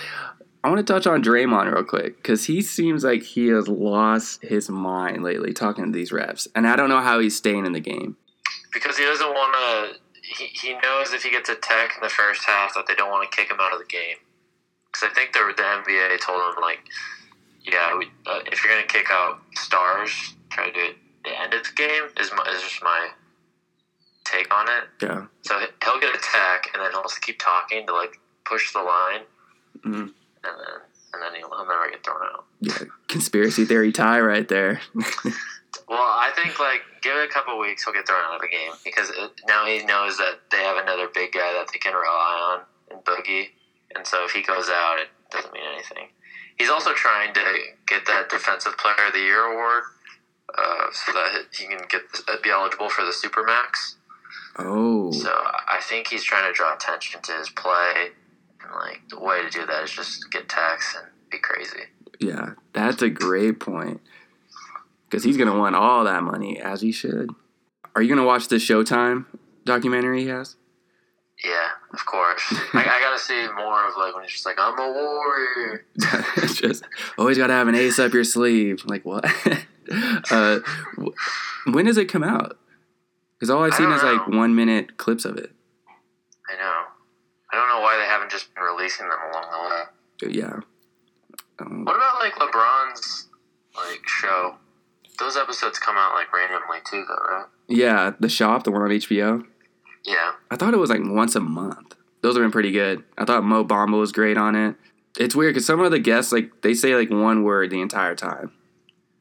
I 0.63 0.69
want 0.69 0.87
to 0.87 0.93
touch 0.93 1.07
on 1.07 1.23
Draymond 1.23 1.73
real 1.73 1.85
quick 1.85 2.17
because 2.17 2.45
he 2.45 2.61
seems 2.61 3.03
like 3.03 3.23
he 3.23 3.49
has 3.49 3.67
lost 3.67 4.43
his 4.43 4.69
mind 4.69 5.23
lately 5.23 5.55
talking 5.55 5.87
to 5.87 5.91
these 5.91 6.11
refs, 6.11 6.47
and 6.55 6.69
I 6.69 6.77
don't 6.77 6.91
know 6.91 7.01
how 7.01 7.19
he's 7.19 7.35
staying 7.37 7.65
in 7.65 7.73
the 7.73 7.81
game. 7.81 8.17
Because 8.73 8.99
he 8.99 9.05
doesn't 9.05 9.27
want 9.27 9.95
to, 9.95 10.01
he, 10.23 10.47
he 10.47 10.75
knows 10.75 11.13
if 11.13 11.23
he 11.23 11.31
gets 11.31 11.49
a 11.49 11.55
tech 11.55 11.93
in 11.97 12.03
the 12.03 12.11
first 12.11 12.45
half 12.45 12.75
that 12.75 12.87
they 12.87 12.95
don't 12.95 13.11
want 13.11 13.29
to 13.29 13.35
kick 13.37 13.51
him 13.51 13.57
out 13.59 13.73
of 13.73 13.79
the 13.79 13.87
game. 13.87 14.17
Because 14.93 15.09
I 15.11 15.15
think 15.15 15.33
the, 15.33 15.41
the 15.57 15.63
NBA 15.63 16.21
told 16.21 16.41
him, 16.57 16.61
like, 16.61 16.81
yeah, 17.65 17.97
we, 17.97 18.07
uh, 18.27 18.41
if 18.47 18.65
you're 18.65 18.73
going 18.75 18.87
to 18.87 18.93
kick 18.93 19.07
out 19.11 19.41
stars, 19.55 20.11
try 20.51 20.67
to 20.67 20.73
do 20.73 20.81
it 20.81 20.97
at 21.25 21.25
the 21.25 21.41
end 21.41 21.55
of 21.55 21.63
the 21.65 21.73
game, 21.77 22.05
is, 22.19 22.31
my, 22.37 22.45
is 22.53 22.63
just 22.63 22.83
my 22.83 23.09
take 24.25 24.53
on 24.53 24.67
it. 24.69 24.85
Yeah, 25.03 25.27
So 25.43 25.59
he'll 25.85 26.01
get 26.01 26.15
a 26.15 26.19
tech, 26.19 26.71
and 26.75 26.83
then 26.83 26.91
he'll 26.93 27.03
just 27.03 27.21
keep 27.23 27.39
talking 27.39 27.87
to 27.87 27.93
like 27.93 28.19
push 28.45 28.73
the 28.73 28.81
line, 28.81 29.21
Mhm. 29.85 29.93
and 30.01 30.13
then 30.45 30.81
and 31.13 31.21
then 31.23 31.35
he'll, 31.35 31.49
he'll 31.51 31.67
never 31.67 31.91
get 31.91 32.05
thrown 32.05 32.23
out. 32.23 32.45
yeah, 32.61 32.79
conspiracy 33.09 33.65
theory 33.65 33.93
tie 33.93 34.21
right 34.21 34.49
there. 34.49 34.81
Well, 35.89 35.99
I 36.03 36.31
think 36.37 36.59
like 36.61 36.83
give 37.03 37.17
it 37.17 37.29
a 37.29 37.33
couple 37.33 37.59
weeks, 37.59 37.85
he'll 37.85 37.93
get 37.95 38.07
thrown 38.07 38.23
out 38.25 38.37
of 38.37 38.41
the 38.41 38.49
game 38.49 38.71
because 38.85 39.11
it, 39.11 39.31
now 39.49 39.67
he 39.67 39.85
knows 39.85 40.17
that 40.19 40.39
they 40.53 40.59
have 40.59 40.77
another 40.77 41.09
big 41.13 41.33
guy 41.33 41.53
that 41.53 41.67
they 41.73 41.79
can 41.79 41.95
rely 41.95 42.61
on 42.91 42.97
in 42.97 43.03
Boogie, 43.03 43.49
and 43.95 44.07
so 44.07 44.25
if 44.25 44.33
he 44.33 44.43
goes 44.43 44.69
out, 44.69 44.99
it 45.01 45.09
doesn't 45.31 45.53
mean 45.53 45.63
anything. 45.75 46.09
He's 46.59 46.69
also 46.71 46.93
trying 46.93 47.33
to 47.35 47.41
get 47.87 48.07
that 48.07 48.29
Defensive 48.29 48.77
Player 48.79 49.07
of 49.09 49.13
the 49.13 49.21
Year 49.21 49.45
award, 49.45 49.83
uh, 50.57 50.87
so 50.93 51.13
that 51.13 51.47
he 51.53 51.67
can 51.67 51.79
get 51.89 52.03
be 52.43 52.51
eligible 52.51 52.89
for 52.91 53.05
the 53.05 53.13
Supermax. 53.13 53.95
oh, 54.59 55.11
So 55.13 55.31
I 55.31 55.79
think 55.83 56.09
he's 56.09 56.23
trying 56.25 56.51
to 56.51 56.53
draw 56.57 56.75
attention 56.75 57.23
to 57.23 57.33
his 57.33 57.49
play, 57.51 58.11
and 58.63 58.73
like 58.75 59.01
the 59.09 59.19
way 59.19 59.43
to 59.43 59.51
do 59.51 59.65
that 59.67 59.85
is 59.85 59.91
just 59.93 60.31
get 60.31 60.49
tax 60.49 60.95
and 60.97 61.07
be 61.31 61.39
crazy. 61.39 61.85
yeah, 62.21 62.51
that's 62.73 63.01
a 63.03 63.09
great 63.09 63.59
point 63.61 64.01
because 65.09 65.25
he's 65.25 65.37
gonna 65.37 65.57
want 65.59 65.75
all 65.77 66.05
that 66.05 66.23
money 66.23 66.61
as 66.61 66.83
he 66.83 66.93
should. 66.93 67.31
Are 67.97 68.03
you 68.03 68.09
gonna 68.09 68.27
watch 68.27 68.49
the 68.49 68.57
Showtime 68.57 69.25
documentary 69.65 70.23
he 70.23 70.29
has? 70.29 70.57
Yeah, 71.45 71.71
of 71.93 72.07
course. 72.07 72.43
I, 72.73 72.85
I 72.85 73.01
gotta 73.01 73.19
see 73.19 73.47
more 73.57 73.89
of 73.89 73.95
like 73.99 74.15
when 74.15 74.25
he's 74.25 74.33
just 74.33 74.47
like, 74.47 74.57
"I'm 74.59 74.79
a 74.79 74.93
warrior." 74.93 75.85
just 76.55 76.85
always 77.19 77.37
got 77.39 77.49
to 77.49 77.53
have 77.53 77.69
an 77.69 77.75
ace 77.75 77.99
up 77.99 78.13
your 78.13 78.25
sleeve. 78.25 78.83
Like 78.87 79.05
what? 79.05 79.25
uh, 80.31 80.61
w- 80.97 81.15
when 81.73 81.85
does 81.87 81.97
it 81.97 82.07
come 82.07 82.23
out? 82.25 82.59
Because 83.39 83.51
all 83.51 83.63
I've 83.65 83.75
seen 83.75 83.91
is 83.91 84.03
like 84.03 84.29
one 84.29 84.55
minute 84.55 84.97
clips 84.99 85.25
of 85.25 85.37
it. 85.37 85.51
I 86.53 86.57
know. 86.57 86.83
I 87.53 87.57
don't 87.57 87.69
know 87.69 87.81
why 87.81 87.97
they 87.99 88.05
haven't 88.05 88.31
just 88.31 88.55
been 88.55 88.63
releasing 88.63 89.09
them 89.09 89.19
along 89.31 89.45
the 90.21 90.27
way. 90.29 90.33
Yeah. 90.35 90.61
Um, 91.59 91.85
What 91.85 91.97
about 91.97 92.21
like 92.21 92.35
LeBron's 92.35 93.29
like 93.75 94.07
show? 94.07 94.57
Those 95.19 95.37
episodes 95.37 95.79
come 95.79 95.97
out 95.97 96.15
like 96.15 96.33
randomly 96.33 96.79
too, 96.85 97.05
though, 97.09 97.15
right? 97.37 97.47
yeah, 97.69 98.13
the 98.21 98.29
shop, 98.29 98.65
the 98.65 98.71
one 98.71 98.83
on 98.83 98.89
HBO. 98.91 99.45
Yeah. 100.05 100.33
I 100.51 100.57
thought 100.57 100.75
it 100.75 100.79
was 100.79 100.91
like 100.91 101.01
once 101.05 101.35
a 101.37 101.41
month. 101.41 101.95
Those 102.23 102.35
have 102.37 102.43
been 102.43 102.51
pretty 102.53 102.73
good. 102.73 103.03
I 103.19 103.25
thought 103.25 103.45
Mo 103.45 103.65
Bamba 103.65 103.99
was 103.99 104.13
great 104.13 104.37
on 104.37 104.55
it. 104.55 104.77
It's 105.19 105.35
weird 105.35 105.55
because 105.55 105.67
some 105.67 105.81
of 105.81 105.91
the 105.91 105.99
guests 105.99 106.33
like 106.33 106.63
they 106.63 106.75
say 106.75 106.95
like 106.95 107.11
one 107.11 107.43
word 107.43 107.71
the 107.71 107.81
entire 107.81 108.15
time. 108.15 108.53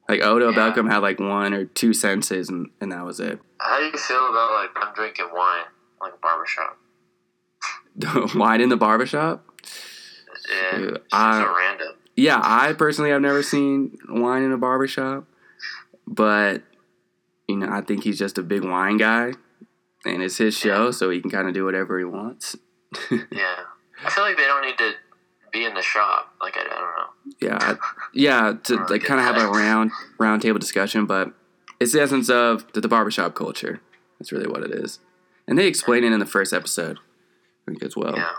Like 0.07 0.21
Odell 0.21 0.51
Yeah. 0.53 0.57
Beckham 0.71 0.89
had 0.91 0.99
like 0.99 1.19
one 1.19 1.53
or 1.53 1.65
two 1.65 1.93
senses 1.93 2.49
and, 2.49 2.69
and 2.81 2.91
that 2.91 3.05
was 3.05 3.19
it. 3.19 3.39
How 3.59 3.79
do 3.79 3.85
you 3.85 3.91
feel 3.97 4.29
about 4.29 4.51
like 4.53 4.69
I'm 4.75 4.93
drinking 4.93 5.29
wine 5.33 5.63
like 6.01 6.13
a 6.13 6.17
barbershop? 6.17 6.77
Wine 8.35 8.61
in 8.61 8.69
the 8.69 8.77
barbershop. 8.77 9.43
Yeah, 10.49 10.77
Dude, 10.77 10.95
it's 10.95 11.05
I- 11.11 11.41
so 11.43 11.55
random. 11.55 11.87
Yeah, 12.15 12.39
I 12.43 12.73
personally 12.73 13.11
have 13.11 13.21
never 13.21 13.41
seen 13.43 13.97
wine 14.09 14.43
in 14.43 14.51
a 14.51 14.57
barbershop, 14.57 15.25
but 16.05 16.63
you 17.47 17.55
know, 17.55 17.69
I 17.71 17.79
think 17.81 18.03
he's 18.03 18.19
just 18.19 18.37
a 18.37 18.43
big 18.43 18.63
wine 18.65 18.97
guy, 18.97 19.33
and 20.05 20.21
it's 20.23 20.37
his 20.37 20.55
show, 20.57 20.91
so 20.91 21.09
he 21.09 21.19
can 21.21 21.29
kind 21.29 21.47
of 21.47 21.53
do 21.53 21.65
whatever 21.65 21.97
he 21.99 22.05
wants. 22.05 22.55
Yeah, 23.11 23.55
I 24.03 24.09
feel 24.09 24.23
like 24.23 24.37
they 24.37 24.45
don't 24.45 24.65
need 24.65 24.77
to 24.79 24.93
be 25.51 25.65
in 25.65 25.73
the 25.73 25.81
shop. 25.81 26.33
Like 26.41 26.57
I, 26.57 26.61
I 26.61 26.63
don't 26.63 26.73
know. 26.81 27.07
Yeah, 27.41 27.57
I- 27.61 27.77
yeah, 28.13 28.53
to 28.63 28.75
Or 28.79 28.87
like 28.87 29.03
kind 29.03 29.19
of 29.19 29.25
have 29.25 29.37
a 29.37 29.47
round 29.47 29.91
round 30.17 30.41
table 30.41 30.57
discussion, 30.59 31.05
but 31.05 31.31
it's 31.79 31.93
the 31.93 32.01
essence 32.01 32.29
of 32.29 32.65
the, 32.73 32.81
the 32.81 32.87
barbershop 32.87 33.35
culture. 33.35 33.81
That's 34.19 34.31
really 34.31 34.47
what 34.47 34.63
it 34.63 34.71
is, 34.71 34.99
and 35.47 35.57
they 35.57 35.67
explain 35.67 36.03
it 36.03 36.11
in 36.11 36.19
the 36.19 36.25
first 36.25 36.51
episode, 36.53 36.97
I 36.97 37.71
think 37.71 37.83
as 37.83 37.95
well. 37.95 38.15
Yeah. 38.17 38.29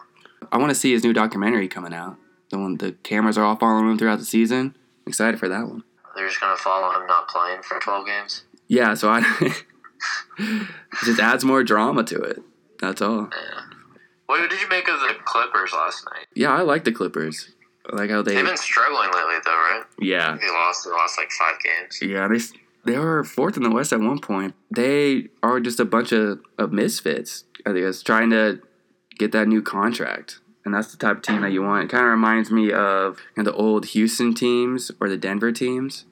I 0.51 0.57
want 0.59 0.71
to 0.71 0.75
see 0.75 0.93
his 0.93 1.05
new 1.05 1.13
documentary 1.13 1.69
coming 1.69 1.95
out. 1.95 2.17
The 2.51 2.59
one 2.59 2.77
the 2.79 2.93
cameras 3.05 3.39
are 3.39 3.45
all 3.45 3.57
following 3.57 3.89
him 3.91 3.99
throughout 3.99 4.19
the 4.19 4.25
season. 4.25 4.75
excited 5.07 5.39
for 5.39 5.49
that 5.49 5.67
one. 5.69 5.85
They're 6.17 6.27
just 6.27 6.41
gonna 6.41 6.57
follow 6.57 6.91
him 7.01 7.07
not 7.07 7.29
playing 7.29 7.63
for 7.63 7.79
twelve 7.79 8.07
games. 8.07 8.45
Yeah, 8.67 8.95
so 8.95 9.11
I 9.11 9.21
it 10.39 10.67
just 11.05 11.21
adds 11.21 11.45
more 11.45 11.63
drama 11.65 12.05
to 12.05 12.21
it. 12.21 12.43
That's 12.81 13.03
all. 13.03 13.29
Yeah. 13.33 13.61
What 14.27 14.49
did 14.49 14.61
you 14.61 14.69
make 14.69 14.89
of 14.89 15.01
the 15.01 15.15
Clippers 15.25 15.73
last 15.73 16.05
night? 16.15 16.27
Yeah, 16.35 16.53
I 16.53 16.63
like 16.63 16.85
the 16.85 16.93
Clippers. 16.93 17.51
I 17.91 17.97
like 17.97 18.11
how 18.11 18.23
they 18.23 18.35
They've 18.37 18.45
been 18.45 18.57
struggling 18.57 19.11
lately, 19.13 19.35
though, 19.45 19.51
right? 19.51 19.83
yeah 19.99 20.37
They 20.41 20.49
lost. 20.49 20.85
They 20.85 20.91
lost 20.91 21.19
like 21.19 21.31
five 21.33 21.57
games. 21.63 21.99
yeah 22.03 22.29
they 22.29 22.39
they 22.93 22.99
were 22.99 23.25
fourth 23.25 23.57
in 23.57 23.63
the 23.63 23.71
West 23.71 23.93
at 23.93 24.01
one 24.01 24.21
point. 24.21 24.55
They 24.71 25.29
are 25.43 25.61
just 25.61 25.81
a 25.81 25.85
bunch 25.85 26.13
of, 26.13 26.41
of 26.59 26.73
misfits. 26.73 27.45
I 27.67 27.73
guess 27.73 28.03
trying 28.03 28.31
to 28.31 28.61
get 29.19 29.33
that 29.33 29.49
new 29.49 29.61
contract. 29.63 30.41
And 30.65 30.75
that's 30.75 30.91
the 30.93 30.97
type 30.99 31.17
of 31.19 31.23
team 31.23 31.41
that 31.41 31.53
you 31.53 31.63
want. 31.63 31.85
It 31.85 31.91
kind 31.91 32.05
of 32.05 32.11
reminds 32.11 32.51
me 32.51 32.71
of 32.73 33.19
you 33.37 33.43
know, 33.43 33.51
the 33.51 33.57
old 33.57 33.87
Houston 33.87 34.35
teams 34.35 34.91
or 35.01 35.09
the 35.09 35.17
Denver 35.17 35.53
teams. 35.53 36.05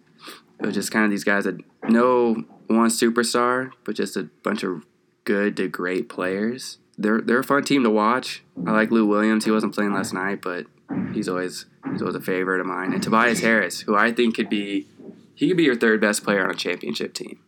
It 0.59 0.66
was 0.66 0.75
just 0.75 0.90
kind 0.90 1.04
of 1.04 1.11
these 1.11 1.23
guys 1.25 1.45
that 1.45 1.59
no 1.88 2.45
one 2.66 2.90
superstar, 2.90 3.73
but 3.85 3.95
just 3.95 4.16
a 4.16 4.28
bunch 4.42 4.62
of 4.62 4.85
good 5.25 5.57
to 5.57 5.68
great 5.68 6.09
players. 6.09 6.78
They're 6.97 7.21
they're 7.21 7.40
a 7.40 7.45
fun 7.45 7.64
team 7.64 7.85
to 7.85 7.90
watch. 7.90 8.42
I 8.66 8.73
like 8.73 8.90
Lou 8.90 9.07
Williams. 9.07 9.45
He 9.45 9.50
wasn't 9.50 9.75
playing 9.75 9.92
last 9.92 10.12
night, 10.12 10.40
but 10.42 10.66
he's 11.12 11.28
always 11.28 11.66
he's 11.92 12.02
always 12.02 12.16
a 12.16 12.21
favorite 12.21 12.61
of 12.61 12.66
mine. 12.66 12.92
And 12.92 13.02
Tobias 13.02 13.40
Harris, 13.40 13.80
who 13.80 13.97
I 13.97 14.12
think 14.12 14.37
could 14.37 14.49
be 14.49 14.87
he 15.35 15.49
could 15.49 15.57
be 15.57 15.64
your 15.64 15.76
third 15.76 16.00
best 16.00 16.25
player 16.25 16.45
on 16.45 16.50
a 16.50 16.54
championship 16.54 17.14
team. 17.14 17.38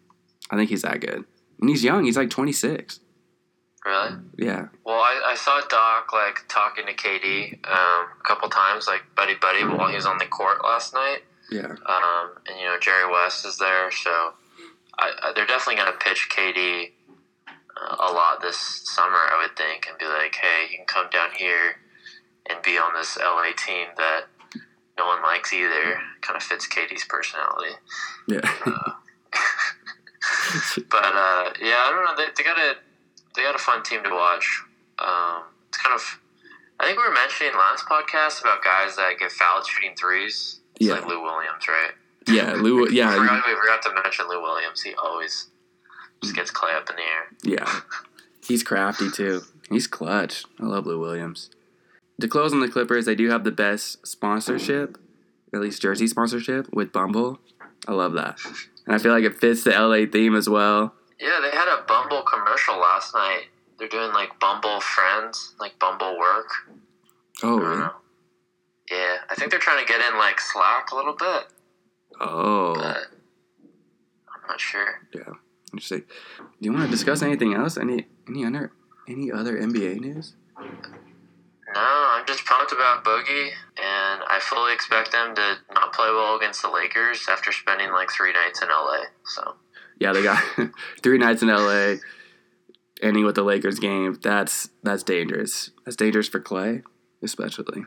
I 0.51 0.57
think 0.57 0.71
he's 0.71 0.83
that 0.83 1.01
good. 1.01 1.25
And 1.61 1.69
he's 1.69 1.85
young. 1.85 2.05
He's 2.05 2.17
like 2.17 2.31
26. 2.31 3.01
Really? 3.85 4.17
Yeah. 4.37 4.69
Well, 4.85 5.01
I, 5.01 5.33
I 5.33 5.35
saw 5.35 5.61
Doc 5.69 6.13
like 6.13 6.45
talking 6.49 6.85
to 6.87 6.93
KD 6.95 7.55
um, 7.67 8.09
a 8.19 8.23
couple 8.25 8.49
times, 8.49 8.87
like 8.87 9.03
buddy 9.17 9.35
buddy, 9.41 9.65
while 9.65 9.89
he 9.89 9.97
was 9.97 10.07
on 10.07 10.19
the 10.19 10.27
court 10.27 10.63
last 10.63 10.93
night. 10.93 11.21
Yeah. 11.51 11.67
Um, 11.67 12.31
and 12.47 12.59
you 12.59 12.67
know 12.67 12.79
Jerry 12.81 13.11
West 13.11 13.45
is 13.45 13.59
there, 13.59 13.91
so 13.91 14.35
I, 14.99 15.13
I, 15.23 15.33
they're 15.35 15.47
definitely 15.47 15.83
going 15.83 15.93
to 15.93 15.99
pitch 15.99 16.29
KD 16.31 16.93
uh, 17.49 17.97
a 17.99 18.13
lot 18.13 18.41
this 18.41 18.83
summer, 18.85 19.17
I 19.17 19.43
would 19.43 19.57
think, 19.57 19.87
and 19.89 19.99
be 19.99 20.07
like, 20.07 20.35
"Hey, 20.35 20.69
you 20.71 20.77
can 20.77 20.87
come 20.87 21.11
down 21.11 21.31
here 21.37 21.77
and 22.49 22.63
be 22.63 22.79
on 22.79 22.95
this 22.95 23.17
LA 23.19 23.53
team 23.57 23.89
that 23.97 24.27
no 24.97 25.07
one 25.07 25.23
likes 25.23 25.53
either." 25.53 26.01
Kind 26.21 26.37
of 26.37 26.43
fits 26.43 26.69
KD's 26.69 27.05
personality. 27.05 27.75
Yeah. 28.29 28.41
But 30.91 31.15
uh, 31.15 31.53
yeah, 31.61 31.87
I 31.87 31.93
don't 31.93 32.05
know. 32.05 32.17
They, 32.17 32.31
they 32.37 32.43
got 32.43 32.59
a 32.59 32.75
they 33.35 33.43
got 33.43 33.55
a 33.55 33.59
fun 33.59 33.83
team 33.83 34.03
to 34.03 34.11
watch. 34.11 34.63
Um, 34.99 35.45
it's 35.69 35.79
kind 35.79 35.95
of 35.95 36.21
I 36.79 36.87
think 36.87 36.99
we 36.99 37.05
were 37.05 37.15
mentioning 37.15 37.53
last 37.55 37.87
podcast 37.87 38.41
about 38.41 38.65
guys 38.65 38.97
that 38.97 39.15
get 39.19 39.33
fouled 39.33 39.67
shooting 39.67 39.95
threes. 39.97 40.60
It's 40.81 40.89
Yeah. 40.89 40.95
like 40.95 41.07
Lou 41.07 41.23
Williams, 41.23 41.69
right? 41.69 41.93
yeah. 42.27 42.53
Lou. 42.57 42.83
We 42.87 42.97
Yeah. 42.97 43.15
forgot, 43.15 43.47
we 43.47 43.55
forgot 43.55 43.83
to 43.83 43.95
mention 44.03 44.27
Lou 44.29 44.41
Williams. 44.41 44.81
He 44.83 44.95
always 44.95 45.49
just 46.23 46.35
gets 46.35 46.51
clay 46.51 46.73
up 46.73 46.89
in 46.91 46.97
the 46.97 47.03
air. 47.03 47.29
Yeah. 47.43 47.81
He's 48.45 48.63
crafty 48.63 49.11
too. 49.11 49.43
He's 49.69 49.87
clutch. 49.87 50.45
I 50.61 50.65
love 50.65 50.87
Lou 50.87 50.99
Williams. 50.99 51.51
To 52.21 52.29
close 52.29 52.53
on 52.53 52.61
the 52.61 52.69
Clippers, 52.69 53.05
they 53.07 53.15
do 53.15 53.31
have 53.31 53.45
the 53.45 53.51
best 53.53 54.07
sponsorship, 54.07 54.99
at 55.55 55.61
least 55.61 55.81
jersey 55.81 56.07
sponsorship 56.07 56.67
with 56.73 56.93
Bumble. 56.93 57.39
I 57.87 57.93
love 57.93 58.13
that. 58.15 58.39
And 58.87 58.95
I 58.95 58.99
feel 58.99 59.13
like 59.13 59.25
it 59.25 59.39
fits 59.39 59.63
the 59.65 59.71
LA 59.71 60.05
theme 60.11 60.35
as 60.35 60.49
well. 60.49 60.95
Yeah, 61.21 61.39
they 61.43 61.51
had 61.57 61.69
a 61.69 61.83
Bumble 61.87 62.23
commercial 62.23 62.79
last 62.79 63.15
night. 63.15 63.45
They're 63.79 63.89
doing 63.89 64.13
like 64.13 64.39
Bumble 64.41 64.81
Friends, 64.81 65.55
like 65.61 65.79
Bumble 65.79 66.19
Work. 66.19 66.49
Oh, 67.43 67.57
I 67.57 67.61
don't 67.61 67.61
really? 67.61 67.79
know. 67.79 67.93
Yeah, 68.91 69.19
I 69.31 69.35
think 69.37 69.51
they're 69.51 69.61
trying 69.61 69.85
to 69.85 69.91
get 69.91 70.01
in 70.11 70.19
like 70.19 70.41
Slack 70.41 70.91
a 70.93 70.97
little 70.97 71.15
bit, 71.15 71.45
Oh, 72.21 72.75
but 72.75 72.97
I'm 74.35 74.43
not 74.49 74.61
sure. 74.61 75.01
Yeah, 75.15 75.35
interesting. 75.73 76.01
Do 76.39 76.45
you 76.61 76.73
want 76.73 76.87
to 76.87 76.91
discuss 76.91 77.23
anything 77.23 77.55
else? 77.55 77.77
Any 77.77 78.07
any 78.29 78.45
other 78.45 78.73
any 79.09 79.31
other 79.31 79.57
NBA 79.59 80.01
news? 80.01 80.35
No, 81.73 81.81
I'm 81.81 82.27
just 82.27 82.45
pumped 82.47 82.73
about 82.73 83.05
Boogie, 83.05 83.51
and 83.77 84.23
I 84.29 84.41
fully 84.43 84.73
expect 84.75 85.13
them 85.13 85.37
to 85.37 85.55
not 85.73 85.93
play 85.93 86.09
well 86.11 86.37
against 86.37 86.63
the 86.63 86.69
Lakers 86.69 87.27
after 87.31 87.53
spending 87.53 87.93
like 87.93 88.11
three 88.11 88.33
nights 88.33 88.61
in 88.61 88.69
LA. 88.69 89.05
So 89.25 89.55
Yeah, 90.01 90.13
they 90.13 90.23
got 90.25 90.43
three 91.03 91.19
nights 91.19 91.43
in 91.43 91.49
LA, 91.49 91.95
ending 93.01 93.25
with 93.25 93.37
the 93.37 93.45
Lakers 93.45 93.79
game. 93.79 94.19
That's 94.21 94.71
that's 94.83 95.05
dangerous. 95.05 95.71
That's 95.85 95.97
dangerous 95.97 96.27
for 96.27 96.41
Klay, 96.41 96.83
especially. 97.23 97.85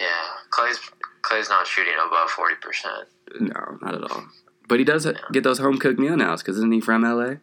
Yeah, 0.00 0.06
Klay's 0.50 0.80
Klay's 1.22 1.50
not 1.50 1.66
shooting 1.66 1.92
above 2.04 2.30
forty 2.30 2.54
percent. 2.56 3.06
No, 3.38 3.78
not 3.82 3.94
at 3.94 4.10
all. 4.10 4.24
But 4.66 4.78
he 4.78 4.84
does 4.84 5.06
get 5.32 5.44
those 5.44 5.58
home 5.58 5.78
cooked 5.78 5.98
meal 5.98 6.16
nows 6.16 6.42
because 6.42 6.56
isn't 6.56 6.72
he 6.72 6.80
from 6.80 7.02
LA? 7.02 7.34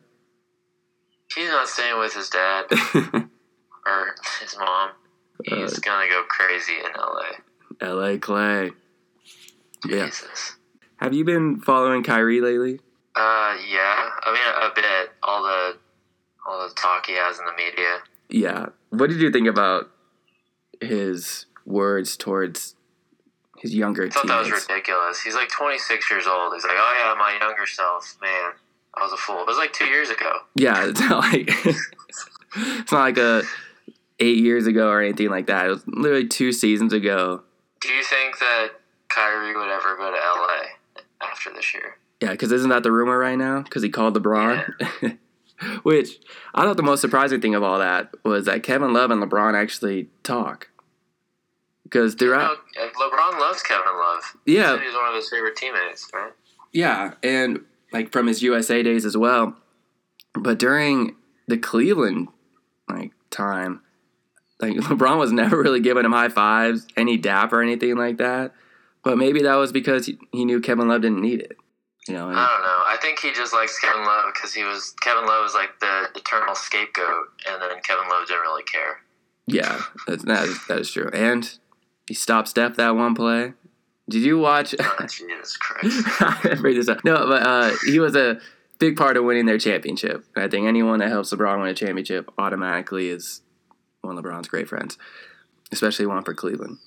He's 1.36 1.50
not 1.50 1.68
staying 1.68 2.00
with 2.00 2.14
his 2.14 2.30
dad 2.30 2.66
or 3.86 4.16
his 4.42 4.58
mom. 4.58 4.92
He's 5.44 5.78
gonna 5.80 6.08
go 6.10 6.24
crazy 6.28 6.74
in 6.84 6.92
LA. 7.00 7.94
LA 7.94 8.18
Klay. 8.18 8.74
Yeah. 9.86 10.06
Jesus. 10.06 10.56
Have 10.98 11.14
you 11.14 11.24
been 11.24 11.60
following 11.60 12.04
Kyrie 12.04 12.42
lately? 12.42 12.80
Uh, 13.16 13.56
yeah. 13.70 14.10
I 14.24 14.34
mean, 14.34 14.72
a 14.72 14.74
bit. 14.74 15.12
All 15.22 15.44
the 15.44 15.78
all 16.48 16.68
the 16.68 16.74
talk 16.74 17.06
he 17.06 17.14
has 17.14 17.40
in 17.40 17.46
the 17.46 17.54
media. 17.54 18.00
Yeah. 18.30 18.68
What 18.90 19.10
did 19.10 19.22
you 19.22 19.32
think 19.32 19.48
about 19.48 19.92
his 20.82 21.46
words 21.68 22.18
towards 22.18 22.76
his 23.58 23.76
younger 23.76 24.06
I 24.06 24.10
thought 24.10 24.28
that 24.28 24.40
was 24.40 24.52
ridiculous. 24.52 25.22
He's 25.22 25.36
like 25.36 25.50
26 25.50 26.10
years 26.10 26.28
old. 26.28 26.54
He's 26.54 26.64
like, 26.64 26.78
oh 26.78 26.96
yeah, 26.98 27.14
my 27.20 27.38
younger 27.40 27.66
self, 27.68 28.18
man. 28.22 28.54
I 28.96 29.04
was 29.04 29.12
a 29.12 29.18
fool. 29.18 29.42
It 29.42 29.48
was 29.48 29.58
like 29.58 29.74
two 29.74 29.86
years 29.86 30.10
ago. 30.10 30.32
Yeah, 30.56 30.86
it's 30.88 31.00
not 31.00 31.20
like 31.20 31.50
it's 32.56 32.92
not 32.92 33.02
like 33.02 33.18
a 33.18 33.44
eight 34.20 34.38
years 34.38 34.66
ago 34.66 34.90
or 34.90 35.02
anything 35.02 35.30
like 35.30 35.48
that. 35.48 35.68
It 35.68 35.70
was 35.70 35.88
literally 35.88 36.28
two 36.28 36.52
seasons 36.52 36.94
ago. 36.94 37.44
Do 37.82 37.90
you 37.90 38.04
think 38.04 38.40
that 38.40 38.70
Kyrie 39.10 39.56
would 39.56 39.70
ever 39.70 39.96
go 39.98 40.12
to 40.12 40.18
LA 40.18 41.28
after 41.30 41.54
this 41.54 41.74
year? 41.74 41.98
Yeah, 42.22 42.32
because 42.32 42.52
isn't 42.52 42.70
that 42.70 42.82
the 42.82 42.92
rumor 42.92 43.20
right 43.20 43.38
now? 43.38 43.62
Because 43.62 43.84
he 43.84 43.90
called 43.90 44.16
LeBron. 44.16 45.18
Which 45.84 46.20
I 46.54 46.64
thought 46.64 46.78
the 46.78 46.84
most 46.84 47.02
surprising 47.02 47.42
thing 47.42 47.56
of 47.56 47.64
all 47.64 47.80
that 47.80 48.10
was 48.24 48.46
that 48.46 48.64
Kevin 48.64 48.94
Love 48.94 49.12
and 49.12 49.22
LeBron 49.22 49.56
actually 49.56 50.08
talk. 50.24 50.70
Because 51.90 52.16
throughout, 52.16 52.58
You 52.76 52.82
know, 52.82 52.90
LeBron 52.90 53.40
loves 53.40 53.64
Kevin 53.64 53.96
Love. 53.96 54.24
yeah, 54.46 54.78
he's 54.84 54.94
one 54.94 55.08
of 55.10 55.16
his 55.16 55.30
favorite 55.30 55.56
teammates, 55.56 56.10
right? 56.14 56.34
Yeah, 56.74 57.14
and 57.24 57.62
like 57.94 58.12
from 58.12 58.28
his 58.28 58.42
USA 58.44 58.84
days 58.84 59.06
as 59.06 59.16
well. 59.16 59.56
But 60.34 60.60
during 60.60 61.16
the 61.48 61.58
Cleveland 61.58 62.28
like 62.90 63.12
time, 63.30 63.82
like 64.60 64.74
LeBron 64.76 65.18
was 65.18 65.32
never 65.32 65.62
really 65.62 65.80
giving 65.80 66.04
him 66.06 66.12
high 66.12 66.30
fives, 66.30 66.86
any 66.98 67.16
dap 67.18 67.54
or 67.54 67.62
anything 67.62 67.96
like 67.96 68.18
that. 68.18 68.54
But 69.04 69.18
maybe 69.18 69.42
that 69.44 69.56
was 69.56 69.72
because 69.72 70.08
he, 70.08 70.18
he 70.34 70.44
knew 70.44 70.60
Kevin 70.60 70.90
Love 70.90 71.02
didn't 71.02 71.22
need 71.22 71.40
it. 71.40 71.56
You 72.08 72.14
know, 72.16 72.28
and- 72.30 72.38
I 72.38 72.48
don't 72.48 72.62
know. 72.64 72.84
I 72.86 72.98
think 73.02 73.20
he 73.20 73.32
just 73.32 73.54
likes 73.54 73.80
Kevin 73.80 74.04
Love 74.04 74.26
because 74.34 74.54
he 74.54 74.64
was 74.64 74.94
Kevin 75.02 75.26
Love 75.26 75.44
was 75.44 75.54
like 75.54 75.80
the 75.80 76.10
eternal 76.20 76.56
scapegoat, 76.56 77.28
and 77.50 77.62
then 77.62 77.70
Kevin 77.84 78.10
Love 78.10 78.28
didn't 78.28 78.42
really 78.42 78.64
care. 78.64 79.00
yeah, 79.46 79.82
that's, 80.08 80.24
that, 80.26 80.44
is, 80.46 80.68
that 80.68 80.80
is 80.80 80.92
true. 80.92 81.10
And 81.14 81.58
he 82.08 82.14
stopped 82.14 82.48
Steph 82.48 82.76
that 82.76 82.96
one 82.96 83.16
play. 83.16 83.54
Did 84.10 84.24
you 84.24 84.40
watch? 84.40 84.74
Oh, 84.80 85.06
Jesus 85.06 85.58
Christ! 85.58 86.04
I 86.22 86.56
bring 86.60 86.76
this 86.76 86.88
up. 86.88 87.04
No, 87.04 87.28
but 87.28 87.44
uh, 87.44 87.72
he 87.86 88.00
was 88.00 88.16
a 88.16 88.40
big 88.80 88.96
part 88.96 89.18
of 89.18 89.26
winning 89.26 89.46
their 89.46 89.58
championship. 89.58 90.26
And 90.36 90.46
I 90.46 90.48
think 90.48 90.68
anyone 90.68 91.00
that 91.00 91.10
helps 91.10 91.34
LeBron 91.34 91.60
win 91.60 91.68
a 91.68 91.74
championship 91.74 92.32
automatically 92.38 93.10
is 93.10 93.42
one 94.02 94.18
of 94.18 94.24
LeBron's 94.24 94.48
great 94.48 94.70
friends, 94.70 94.98
especially 95.72 96.06
one 96.06 96.24
for 96.24 96.34
Cleveland. 96.34 96.78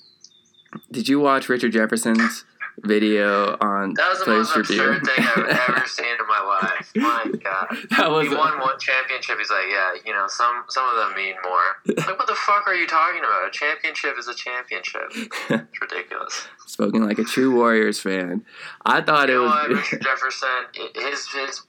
Did 0.90 1.08
you 1.08 1.20
watch 1.20 1.48
Richard 1.48 1.72
Jefferson's 1.72 2.44
video 2.82 3.56
on 3.60 3.94
That 3.94 4.10
was 4.10 4.20
the 4.24 4.30
most 4.30 4.56
absurd 4.56 5.04
thing 5.04 5.24
I've 5.24 5.68
ever 5.68 5.86
seen 5.86 6.06
in 6.06 6.26
my 6.28 6.40
life. 6.40 6.90
My 6.96 7.24
God. 7.42 7.66
that 7.96 8.10
was 8.10 8.28
he 8.28 8.34
won 8.34 8.58
one 8.60 8.78
championship. 8.78 9.38
He's 9.38 9.50
like, 9.50 9.66
yeah, 9.70 9.92
you 10.04 10.12
know, 10.12 10.26
some 10.28 10.64
some 10.68 10.88
of 10.88 10.96
them 10.96 11.14
mean 11.16 11.34
more. 11.44 11.96
Like, 12.10 12.18
what 12.18 12.26
the 12.26 12.34
fuck 12.34 12.66
are 12.66 12.74
you 12.74 12.86
talking 12.86 13.20
about? 13.20 13.46
A 13.46 13.50
championship 13.50 14.18
is 14.18 14.28
a 14.28 14.34
championship. 14.34 15.12
It's 15.50 15.80
ridiculous. 15.80 16.46
spoken 16.66 17.06
like 17.06 17.18
a 17.18 17.24
true 17.24 17.54
Warriors 17.54 18.00
fan. 18.00 18.44
I 18.86 19.00
thought 19.02 19.28
You 19.28 19.42
it 19.42 19.44
know 19.44 19.50
what, 19.50 19.68
was. 19.70 19.78
Richard 19.78 20.02
Jefferson? 20.02 20.48
His 20.94 21.28
his 21.28 21.62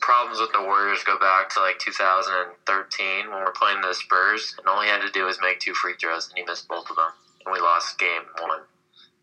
problems 0.00 0.40
with 0.40 0.52
the 0.52 0.60
Warriors 0.62 1.02
go 1.04 1.18
back 1.18 1.50
to 1.50 1.60
like 1.60 1.78
2013 1.78 3.30
when 3.30 3.38
we're 3.44 3.52
playing 3.52 3.80
the 3.82 3.92
Spurs, 3.94 4.54
and 4.58 4.66
all 4.66 4.80
he 4.82 4.88
had 4.88 5.02
to 5.02 5.10
do 5.10 5.24
was 5.24 5.38
make 5.42 5.60
two 5.60 5.74
free 5.74 5.94
throws, 6.00 6.28
and 6.28 6.38
he 6.38 6.44
missed 6.44 6.68
both 6.68 6.88
of 6.90 6.96
them, 6.96 7.10
and 7.44 7.52
we 7.52 7.60
lost 7.60 7.98
game 7.98 8.22
one. 8.40 8.60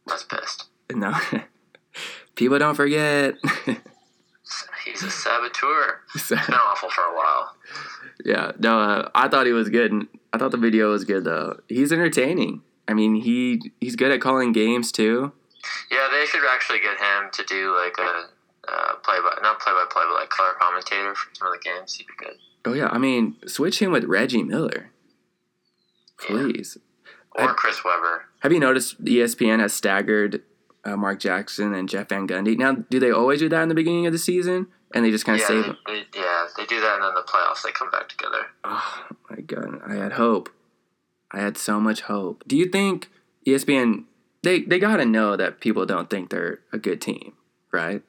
I 0.09 0.13
was 0.13 0.23
pissed. 0.23 0.65
No, 0.91 1.13
people 2.35 2.59
don't 2.59 2.75
forget. 2.75 3.35
He's 4.85 5.01
a 5.03 5.09
saboteur. 5.11 6.01
It's 6.15 6.29
been 6.29 6.37
awful 6.39 6.89
for 6.89 7.01
a 7.01 7.15
while. 7.15 7.55
Yeah, 8.25 8.51
no, 8.59 8.79
uh, 8.79 9.09
I 9.15 9.27
thought 9.27 9.45
he 9.45 9.51
was 9.53 9.69
good. 9.69 10.07
I 10.31 10.37
thought 10.37 10.51
the 10.51 10.57
video 10.57 10.91
was 10.91 11.05
good 11.05 11.23
though. 11.23 11.59
He's 11.67 11.91
entertaining. 11.91 12.61
I 12.87 12.93
mean, 12.93 13.15
he 13.15 13.71
he's 13.79 13.95
good 13.95 14.11
at 14.11 14.21
calling 14.21 14.51
games 14.51 14.91
too. 14.91 15.31
Yeah, 15.89 16.07
they 16.11 16.25
should 16.25 16.41
actually 16.49 16.79
get 16.79 16.97
him 16.97 17.29
to 17.31 17.43
do 17.45 17.75
like 17.75 17.95
a 17.97 18.27
uh, 18.71 18.95
play 19.03 19.17
by 19.21 19.39
not 19.41 19.59
play 19.59 19.71
by 19.73 19.85
play, 19.89 20.03
but 20.07 20.13
like 20.15 20.29
color 20.29 20.51
commentator 20.59 21.15
for 21.15 21.29
some 21.35 21.47
of 21.47 21.53
the 21.53 21.59
games. 21.63 21.95
He'd 21.95 22.07
be 22.07 22.13
good. 22.19 22.35
Oh 22.65 22.73
yeah, 22.73 22.89
I 22.91 22.97
mean, 22.97 23.35
switch 23.47 23.79
him 23.81 23.91
with 23.91 24.03
Reggie 24.03 24.43
Miller, 24.43 24.91
please. 26.19 26.77
or 27.35 27.49
I- 27.49 27.53
Chris 27.53 27.83
Webber. 27.83 28.25
Have 28.41 28.51
you 28.51 28.59
noticed 28.59 29.03
ESPN 29.03 29.59
has 29.59 29.73
staggered 29.73 30.41
uh, 30.85 30.95
Mark 30.97 31.19
Jackson 31.19 31.73
and 31.73 31.87
Jeff 31.89 32.09
Van 32.09 32.27
Gundy? 32.27 32.57
Now, 32.57 32.73
do 32.73 32.99
they 32.99 33.11
always 33.11 33.39
do 33.39 33.49
that 33.49 33.61
in 33.63 33.69
the 33.69 33.75
beginning 33.75 34.05
of 34.05 34.11
the 34.13 34.19
season, 34.19 34.67
and 34.93 35.03
they 35.05 35.11
just 35.11 35.25
kind 35.25 35.35
of 35.35 35.41
Yeah, 35.41 35.47
save 35.47 35.63
they, 35.63 35.67
them? 35.69 35.77
they, 35.87 36.19
yeah, 36.19 36.47
they 36.57 36.65
do 36.65 36.79
that, 36.81 36.95
and 36.95 37.03
then 37.03 37.13
the 37.15 37.21
playoffs 37.21 37.63
they 37.63 37.71
come 37.71 37.89
back 37.91 38.09
together. 38.09 38.45
Oh 38.63 39.05
my 39.29 39.41
god, 39.41 39.81
I 39.87 39.95
had 39.95 40.13
hope. 40.13 40.49
I 41.31 41.39
had 41.39 41.57
so 41.57 41.79
much 41.79 42.01
hope. 42.01 42.43
Do 42.47 42.55
you 42.55 42.67
think 42.67 43.09
ESPN 43.47 44.03
they 44.43 44.61
they 44.61 44.77
got 44.79 44.97
to 44.97 45.05
know 45.05 45.35
that 45.35 45.59
people 45.59 45.85
don't 45.85 46.09
think 46.09 46.29
they're 46.29 46.59
a 46.71 46.77
good 46.77 47.01
team, 47.01 47.33
right? 47.71 48.01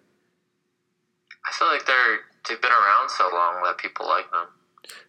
I 1.46 1.52
feel 1.52 1.68
like 1.68 1.86
they're 1.86 2.18
they've 2.48 2.60
been 2.60 2.70
around 2.72 3.08
so 3.10 3.28
long 3.32 3.62
that 3.64 3.78
people 3.78 4.06
like 4.06 4.30
them. 4.30 4.46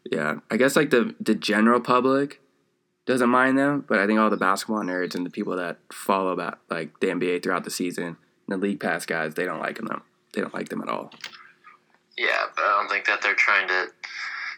Yeah, 0.09 0.35
I 0.49 0.57
guess 0.57 0.75
like 0.75 0.91
the 0.91 1.15
the 1.19 1.35
general 1.35 1.81
public 1.81 2.39
doesn't 3.05 3.29
mind 3.29 3.57
them, 3.57 3.85
but 3.87 3.99
I 3.99 4.07
think 4.07 4.19
all 4.19 4.29
the 4.29 4.37
basketball 4.37 4.83
nerds 4.83 5.15
and 5.15 5.25
the 5.25 5.29
people 5.29 5.55
that 5.57 5.77
follow 5.91 6.31
about 6.31 6.59
like 6.69 6.99
the 6.99 7.07
NBA 7.07 7.43
throughout 7.43 7.63
the 7.63 7.71
season, 7.71 8.03
and 8.05 8.17
the 8.47 8.57
league 8.57 8.79
pass 8.79 9.05
guys, 9.05 9.35
they 9.35 9.45
don't 9.45 9.59
like 9.59 9.77
them. 9.77 10.03
They 10.33 10.41
don't 10.41 10.53
like 10.53 10.69
them 10.69 10.81
at 10.81 10.89
all. 10.89 11.11
Yeah, 12.17 12.45
but 12.55 12.63
I 12.63 12.79
don't 12.79 12.89
think 12.89 13.05
that 13.05 13.21
they're 13.21 13.35
trying 13.35 13.67
to 13.67 13.87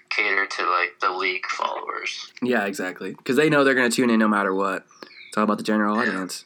cater 0.10 0.46
to 0.46 0.70
like 0.70 1.00
the 1.02 1.12
league 1.12 1.46
followers. 1.48 2.32
Yeah, 2.42 2.66
exactly. 2.66 3.14
Because 3.14 3.36
they 3.36 3.50
know 3.50 3.64
they're 3.64 3.76
going 3.76 3.90
to 3.90 3.96
tune 3.96 4.10
in 4.10 4.20
no 4.20 4.28
matter 4.28 4.54
what. 4.54 4.86
It's 5.28 5.38
all 5.38 5.44
about 5.44 5.58
the 5.58 5.64
general 5.64 5.98
audience. 5.98 6.46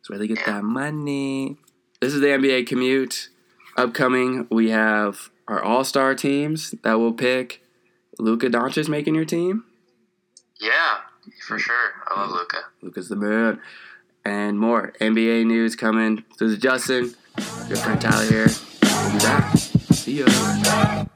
It's 0.00 0.10
where 0.10 0.18
they 0.18 0.26
get 0.26 0.44
that 0.46 0.64
money. 0.64 1.56
This 2.00 2.14
is 2.14 2.20
the 2.20 2.28
NBA 2.28 2.66
commute. 2.66 3.28
Upcoming, 3.76 4.46
we 4.50 4.70
have 4.70 5.30
our 5.46 5.62
All 5.62 5.84
Star 5.84 6.14
teams 6.14 6.74
that 6.82 6.94
will 6.94 7.12
pick. 7.12 7.62
Luka 8.18 8.48
Doncic 8.48 8.88
making 8.88 9.14
your 9.14 9.24
team. 9.24 9.64
Yeah, 10.60 10.98
for 11.40 11.58
sure. 11.58 11.92
I 12.06 12.20
love 12.20 12.30
Luka. 12.30 12.58
Luka's 12.82 13.08
the 13.08 13.16
man. 13.16 13.60
And 14.24 14.58
more 14.58 14.92
NBA 15.00 15.46
news 15.46 15.76
coming. 15.76 16.24
This 16.38 16.52
is 16.52 16.58
Justin. 16.58 17.14
Your 17.68 17.76
friend 17.78 18.00
Tyler 18.00 18.24
here. 18.24 18.46
We'll 18.82 19.12
be 19.12 19.18
back. 19.18 19.56
See 19.56 20.20
ya. 20.20 21.06